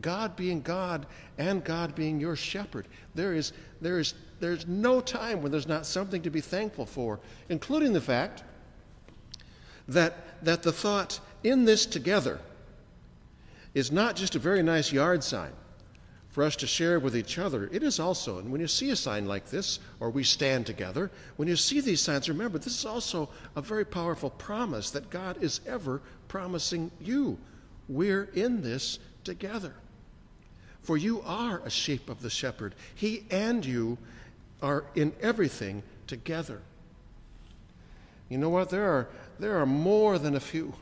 God 0.00 0.36
being 0.36 0.60
God 0.60 1.06
and 1.38 1.64
God 1.64 1.94
being 1.94 2.20
your 2.20 2.36
shepherd. 2.36 2.86
There 3.14 3.34
is, 3.34 3.52
there 3.80 3.98
is, 3.98 4.14
there's 4.40 4.66
no 4.66 5.00
time 5.00 5.40
when 5.40 5.50
there's 5.50 5.66
not 5.66 5.86
something 5.86 6.20
to 6.22 6.30
be 6.30 6.40
thankful 6.40 6.84
for, 6.84 7.20
including 7.48 7.92
the 7.92 8.00
fact 8.00 8.42
that, 9.86 10.44
that 10.44 10.62
the 10.62 10.72
thought 10.72 11.18
in 11.42 11.64
this 11.64 11.86
together 11.86 12.38
is 13.72 13.90
not 13.90 14.16
just 14.16 14.34
a 14.34 14.38
very 14.38 14.62
nice 14.62 14.92
yard 14.92 15.24
sign 15.24 15.52
for 16.38 16.44
us 16.44 16.54
to 16.54 16.68
share 16.68 17.00
with 17.00 17.16
each 17.16 17.36
other. 17.36 17.68
It 17.72 17.82
is 17.82 17.98
also, 17.98 18.38
and 18.38 18.52
when 18.52 18.60
you 18.60 18.68
see 18.68 18.90
a 18.90 18.96
sign 18.96 19.26
like 19.26 19.50
this, 19.50 19.80
or 19.98 20.08
we 20.08 20.22
stand 20.22 20.66
together, 20.66 21.10
when 21.34 21.48
you 21.48 21.56
see 21.56 21.80
these 21.80 22.00
signs, 22.00 22.28
remember 22.28 22.58
this 22.58 22.78
is 22.78 22.86
also 22.86 23.28
a 23.56 23.60
very 23.60 23.84
powerful 23.84 24.30
promise 24.30 24.92
that 24.92 25.10
God 25.10 25.42
is 25.42 25.60
ever 25.66 26.00
promising 26.28 26.92
you. 27.00 27.38
We're 27.88 28.28
in 28.34 28.62
this 28.62 29.00
together. 29.24 29.74
For 30.82 30.96
you 30.96 31.22
are 31.22 31.60
a 31.64 31.70
sheep 31.70 32.08
of 32.08 32.22
the 32.22 32.30
shepherd. 32.30 32.76
He 32.94 33.24
and 33.32 33.66
you 33.66 33.98
are 34.62 34.84
in 34.94 35.12
everything 35.20 35.82
together. 36.06 36.60
You 38.28 38.38
know 38.38 38.50
what? 38.50 38.70
There 38.70 38.88
are, 38.88 39.08
there 39.40 39.58
are 39.58 39.66
more 39.66 40.20
than 40.20 40.36
a 40.36 40.40
few 40.40 40.72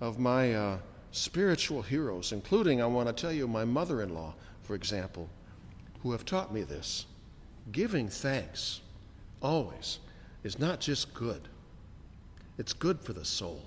of 0.00 0.18
my 0.18 0.54
uh, 0.54 0.78
spiritual 1.12 1.82
heroes, 1.82 2.32
including, 2.32 2.80
I 2.80 2.86
want 2.86 3.08
to 3.08 3.12
tell 3.12 3.32
you, 3.32 3.46
my 3.46 3.66
mother 3.66 4.00
in 4.00 4.14
law, 4.14 4.32
for 4.68 4.74
example, 4.74 5.30
who 6.02 6.12
have 6.12 6.26
taught 6.26 6.52
me 6.52 6.62
this. 6.62 7.06
Giving 7.72 8.06
thanks 8.06 8.82
always 9.40 9.98
is 10.44 10.58
not 10.58 10.78
just 10.78 11.14
good, 11.14 11.48
it's 12.58 12.74
good 12.74 13.00
for 13.00 13.14
the 13.14 13.24
soul. 13.24 13.64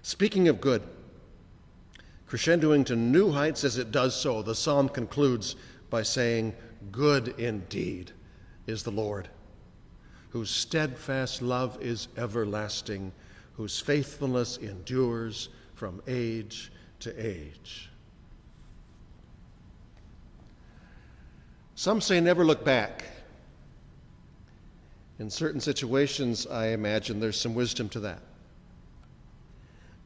Speaking 0.00 0.48
of 0.48 0.58
good, 0.58 0.82
crescendoing 2.26 2.86
to 2.86 2.96
new 2.96 3.30
heights 3.30 3.62
as 3.62 3.76
it 3.76 3.92
does 3.92 4.18
so, 4.18 4.40
the 4.40 4.54
psalm 4.54 4.88
concludes 4.88 5.56
by 5.90 6.02
saying, 6.02 6.54
Good 6.90 7.34
indeed 7.38 8.12
is 8.66 8.82
the 8.82 8.90
Lord, 8.90 9.28
whose 10.30 10.48
steadfast 10.48 11.42
love 11.42 11.76
is 11.82 12.08
everlasting, 12.16 13.12
whose 13.52 13.78
faithfulness 13.78 14.56
endures 14.56 15.50
from 15.74 16.00
age 16.06 16.72
to 17.00 17.14
age. 17.14 17.90
Some 21.78 22.00
say 22.00 22.20
never 22.20 22.44
look 22.44 22.64
back. 22.64 23.04
In 25.20 25.30
certain 25.30 25.60
situations, 25.60 26.44
I 26.44 26.70
imagine 26.70 27.20
there's 27.20 27.40
some 27.40 27.54
wisdom 27.54 27.88
to 27.90 28.00
that. 28.00 28.18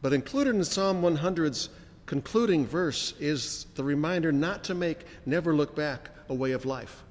But 0.02 0.12
included 0.12 0.54
in 0.54 0.64
Psalm 0.64 1.00
100's 1.00 1.70
concluding 2.04 2.66
verse 2.66 3.14
is 3.18 3.64
the 3.74 3.82
reminder 3.82 4.32
not 4.32 4.64
to 4.64 4.74
make 4.74 5.06
never 5.24 5.54
look 5.54 5.74
back 5.74 6.10
a 6.28 6.34
way 6.34 6.52
of 6.52 6.66
life. 6.66 7.04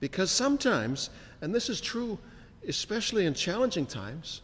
Because 0.00 0.32
sometimes, 0.32 1.08
and 1.40 1.54
this 1.54 1.70
is 1.70 1.80
true 1.80 2.18
especially 2.66 3.24
in 3.24 3.34
challenging 3.34 3.86
times 3.86 4.40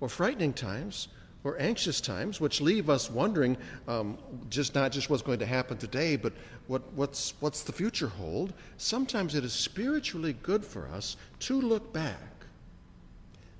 or 0.00 0.08
frightening 0.08 0.54
times, 0.54 1.08
or 1.42 1.58
anxious 1.60 2.00
times, 2.00 2.40
which 2.40 2.60
leave 2.60 2.90
us 2.90 3.10
wondering 3.10 3.56
um, 3.88 4.18
just 4.50 4.74
not 4.74 4.92
just 4.92 5.08
what's 5.08 5.22
going 5.22 5.38
to 5.38 5.46
happen 5.46 5.78
today, 5.78 6.16
but 6.16 6.32
what, 6.66 6.82
what's, 6.92 7.34
what's 7.40 7.62
the 7.62 7.72
future 7.72 8.08
hold. 8.08 8.52
Sometimes 8.76 9.34
it 9.34 9.44
is 9.44 9.52
spiritually 9.52 10.34
good 10.42 10.64
for 10.64 10.88
us 10.88 11.16
to 11.40 11.60
look 11.60 11.92
back, 11.92 12.44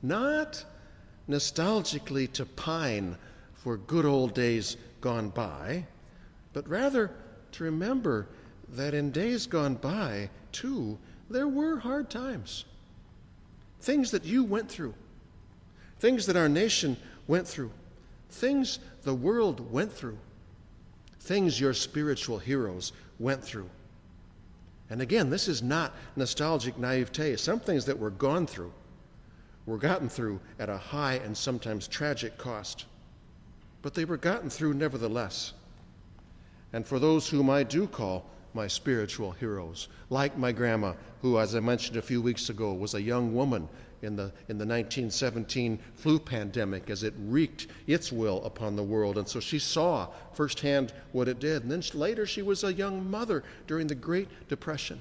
not 0.03 0.63
nostalgically 1.29 2.31
to 2.33 2.45
pine 2.45 3.17
for 3.55 3.77
good 3.77 4.05
old 4.05 4.35
days 4.35 4.77
gone 5.01 5.31
by, 5.31 5.87
but 6.53 6.69
rather 6.69 7.11
to 7.53 7.65
remember 7.65 8.27
that 8.71 8.95
in 8.95 9.11
days 9.11 9.47
gone 9.47 9.75
by, 9.75 10.29
too, 10.53 10.99
there 11.31 11.49
were 11.49 11.79
hard 11.79 12.11
times. 12.11 12.65
Things 13.81 14.11
that 14.11 14.25
you 14.25 14.45
went 14.45 14.71
through, 14.71 14.95
things 15.99 16.27
that 16.27 16.37
our 16.37 16.49
nation 16.49 16.97
went 17.31 17.47
through, 17.47 17.71
things 18.29 18.81
the 19.05 19.15
world 19.15 19.73
went 19.73 19.93
through, 19.93 20.19
things 21.21 21.61
your 21.61 21.73
spiritual 21.73 22.39
heroes 22.39 22.93
went 23.21 23.43
through. 23.43 23.71
And 24.91 25.01
again, 25.01 25.31
this 25.31 25.47
is 25.47 25.63
not 25.63 25.95
nostalgic 26.17 26.77
naivete. 26.77 27.37
Some 27.37 27.61
things 27.61 27.85
that 27.85 27.97
were 27.97 28.11
gone 28.11 28.49
through 28.49 28.73
were 29.65 29.79
gotten 29.79 30.09
through 30.09 30.41
at 30.59 30.69
a 30.69 30.77
high 30.77 31.15
and 31.25 31.37
sometimes 31.37 31.87
tragic 31.87 32.37
cost. 32.37 32.87
But 33.81 33.95
they 33.95 34.05
were 34.05 34.17
gotten 34.17 34.51
through 34.51 34.75
nevertheless. 34.75 35.53
And 36.73 36.85
for 36.85 36.99
those 36.99 37.29
whom 37.29 37.49
I 37.49 37.63
do 37.63 37.87
call 37.87 38.27
my 38.55 38.67
spiritual 38.67 39.31
heroes, 39.31 39.87
like 40.09 40.37
my 40.37 40.51
grandma, 40.51 40.95
who, 41.23 41.39
as 41.39 41.55
I 41.55 41.61
mentioned 41.61 41.97
a 41.97 42.03
few 42.03 42.21
weeks 42.21 42.51
ago, 42.51 42.75
was 42.75 42.95
a 42.95 43.03
young 43.03 43.33
woman 43.33 43.69
in 44.03 44.17
the, 44.17 44.33
in 44.49 44.59
the 44.59 44.67
1917 44.67 45.79
flu 45.95 46.19
pandemic 46.19 46.89
as 46.91 47.03
it 47.03 47.15
wreaked 47.19 47.67
its 47.87 48.11
will 48.11 48.43
upon 48.45 48.77
the 48.77 48.83
world. 48.83 49.19
And 49.19 49.29
so 49.29 49.41
she 49.41 49.59
saw 49.59 50.09
firsthand 50.33 50.93
what 51.13 51.29
it 51.29 51.39
did. 51.39 51.63
And 51.63 51.71
then 51.71 51.83
later 51.95 52.27
she 52.27 52.43
was 52.43 52.65
a 52.65 52.73
young 52.73 53.11
mother 53.11 53.45
during 53.67 53.87
the 53.87 53.95
Great 53.95 54.29
Depression. 54.49 55.01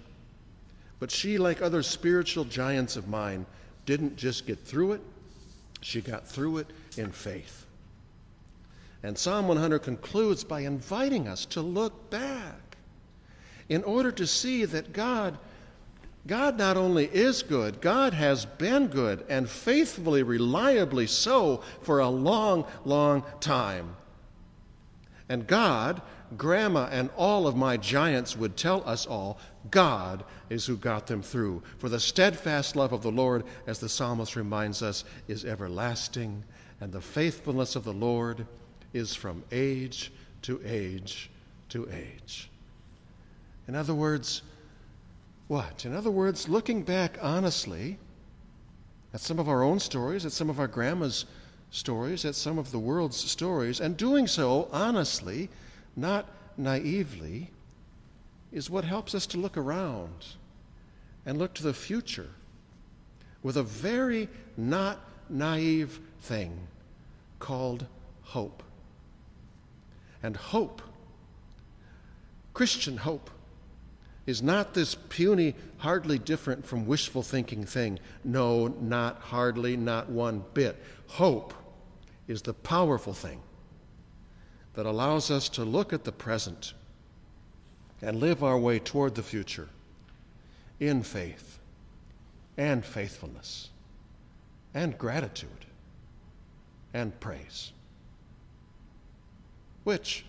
But 1.00 1.12
she, 1.12 1.38
like 1.38 1.62
other 1.62 1.82
spiritual 1.82 2.44
giants 2.44 2.98
of 2.98 3.08
mine, 3.08 3.46
didn't 3.86 4.18
just 4.18 4.46
get 4.46 4.60
through 4.60 4.94
it, 4.94 5.02
she 5.82 6.02
got 6.02 6.28
through 6.28 6.58
it 6.58 6.68
in 6.98 7.12
faith. 7.12 7.66
And 9.02 9.18
Psalm 9.18 9.48
100 9.48 9.80
concludes 9.80 10.44
by 10.44 10.62
inviting 10.62 11.28
us 11.28 11.46
to 11.48 11.62
look 11.62 12.10
back 12.10 12.78
in 13.70 13.84
order 13.84 14.12
to 14.12 14.28
see 14.28 14.66
that 14.66 14.92
God 14.92 15.38
God 16.28 16.58
not 16.58 16.78
only 16.78 17.06
is 17.06 17.42
good, 17.42 17.82
God 17.82 18.14
has 18.14 18.46
been 18.46 18.88
good 18.88 19.26
and 19.30 19.50
faithfully, 19.50 20.24
reliably 20.24 21.08
so 21.08 21.64
for 21.82 22.00
a 22.00 22.10
long, 22.10 22.66
long 22.86 23.24
time. 23.40 23.96
And 25.30 25.48
God, 25.48 26.02
Grandma 26.38 26.88
and 26.92 27.10
all 27.18 27.48
of 27.48 27.56
my 27.56 27.78
giants 27.78 28.38
would 28.38 28.56
tell 28.56 28.88
us 28.88 29.06
all, 29.06 29.40
God 29.72 30.24
is 30.50 30.66
who 30.66 30.78
got 30.78 31.08
them 31.08 31.22
through. 31.22 31.64
For 31.78 31.90
the 31.90 32.00
steadfast 32.00 32.76
love 32.76 32.94
of 32.94 33.02
the 33.02 33.12
Lord, 33.12 33.44
as 33.66 33.80
the 33.80 33.90
psalmist 33.90 34.36
reminds 34.36 34.84
us, 34.84 35.06
is 35.28 35.46
everlasting, 35.46 36.44
and 36.82 36.92
the 36.92 37.02
faithfulness 37.02 37.76
of 37.76 37.84
the 37.84 37.94
Lord 37.94 38.46
is 38.94 39.16
from 39.16 39.44
age 39.52 40.12
to 40.44 40.62
age 40.64 41.30
to 41.70 41.88
age. 41.92 42.50
In 43.68 43.76
other 43.76 43.94
words, 43.94 44.42
what? 45.50 45.84
In 45.84 45.96
other 45.96 46.12
words, 46.12 46.48
looking 46.48 46.84
back 46.84 47.18
honestly 47.24 47.98
at 49.16 49.20
some 49.20 49.40
of 49.40 49.50
our 49.50 49.64
own 49.64 49.80
stories, 49.80 50.24
at 50.24 50.32
some 50.32 50.48
of 50.48 50.60
our 50.60 50.68
grandma's 50.68 51.26
stories, 51.72 52.24
at 52.24 52.36
some 52.36 52.60
of 52.60 52.72
the 52.72 52.78
world's 52.78 53.18
stories, 53.18 53.80
and 53.80 53.98
doing 53.98 54.28
so 54.28 54.70
honestly, 54.72 55.50
not 55.96 56.28
naively, 56.56 57.50
is 58.52 58.70
what 58.70 58.84
helps 58.84 59.16
us 59.16 59.26
to 59.26 59.40
look 59.40 59.58
around 59.58 60.28
and 61.26 61.40
look 61.40 61.56
to 61.56 61.64
the 61.64 61.74
future 61.74 62.30
with 63.42 63.58
a 63.58 63.64
very 63.64 64.30
not 64.56 65.00
naive 65.30 66.00
thing 66.22 66.60
called 67.40 67.88
hope. 68.22 68.62
And 70.22 70.38
hope, 70.38 70.84
Christian 72.54 72.98
hope, 72.98 73.32
is 74.30 74.44
not 74.44 74.76
this 74.76 74.94
puny, 74.94 75.56
hardly 75.78 76.20
different 76.20 76.64
from 76.64 76.86
wishful 76.86 77.24
thinking 77.24 77.66
thing. 77.66 77.98
No, 78.24 78.68
not 78.68 79.18
hardly, 79.22 79.76
not 79.76 80.08
one 80.08 80.44
bit. 80.54 80.78
Hope 81.08 81.52
is 82.28 82.44
the 82.44 82.54
powerful 82.54 83.14
thing 83.14 83.42
that 84.76 84.86
allows 84.86 85.32
us 85.32 85.50
to 85.50 85.64
look 85.64 85.94
at 85.94 86.04
the 86.04 86.12
present 86.12 86.76
and 88.04 88.20
live 88.20 88.44
our 88.44 88.60
way 88.60 88.78
toward 88.78 89.16
the 89.16 89.24
future 89.24 89.68
in 90.80 91.02
faith 91.02 91.58
and 92.56 92.86
faithfulness 92.86 93.72
and 94.76 94.96
gratitude 94.96 95.66
and 96.94 97.20
praise. 97.20 97.72
Which, 99.86 100.24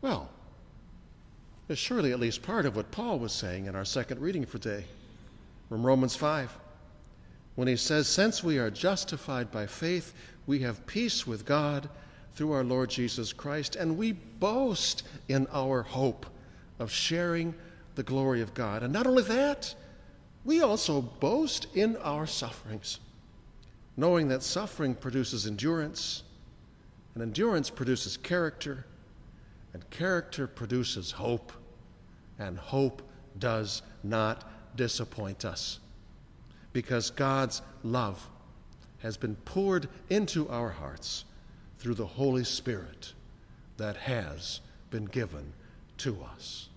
well, 0.00 0.30
is 1.68 1.78
surely 1.78 2.12
at 2.12 2.20
least 2.20 2.42
part 2.42 2.66
of 2.66 2.76
what 2.76 2.90
Paul 2.90 3.18
was 3.18 3.32
saying 3.32 3.66
in 3.66 3.74
our 3.74 3.84
second 3.84 4.20
reading 4.20 4.44
for 4.44 4.58
today 4.58 4.84
from 5.68 5.84
Romans 5.86 6.16
5 6.16 6.56
when 7.54 7.68
he 7.68 7.76
says, 7.76 8.08
Since 8.08 8.42
we 8.42 8.58
are 8.58 8.70
justified 8.70 9.50
by 9.50 9.66
faith, 9.66 10.14
we 10.46 10.60
have 10.60 10.86
peace 10.86 11.26
with 11.26 11.44
God 11.44 11.88
through 12.34 12.52
our 12.52 12.64
Lord 12.64 12.90
Jesus 12.90 13.32
Christ, 13.32 13.76
and 13.76 13.96
we 13.96 14.12
boast 14.12 15.04
in 15.28 15.46
our 15.52 15.82
hope 15.82 16.26
of 16.78 16.90
sharing 16.90 17.54
the 17.94 18.02
glory 18.02 18.40
of 18.40 18.54
God. 18.54 18.82
And 18.82 18.92
not 18.92 19.06
only 19.06 19.22
that, 19.24 19.74
we 20.44 20.62
also 20.62 21.00
boast 21.00 21.66
in 21.74 21.96
our 21.98 22.26
sufferings, 22.26 23.00
knowing 23.96 24.28
that 24.28 24.42
suffering 24.42 24.94
produces 24.94 25.46
endurance, 25.46 26.22
and 27.14 27.22
endurance 27.22 27.68
produces 27.70 28.16
character, 28.16 28.86
and 29.74 29.88
character 29.90 30.46
produces 30.46 31.10
hope, 31.10 31.52
and 32.38 32.58
hope 32.58 33.02
does 33.38 33.82
not 34.02 34.50
disappoint 34.76 35.44
us 35.44 35.80
because 36.72 37.10
God's 37.10 37.62
love 37.82 38.28
has 38.98 39.16
been 39.16 39.36
poured 39.36 39.88
into 40.10 40.48
our 40.48 40.70
hearts 40.70 41.24
through 41.78 41.94
the 41.94 42.06
Holy 42.06 42.44
Spirit 42.44 43.12
that 43.76 43.96
has 43.96 44.60
been 44.90 45.04
given 45.06 45.52
to 45.98 46.16
us. 46.34 46.68